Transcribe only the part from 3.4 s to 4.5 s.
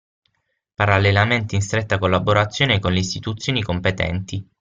competenti.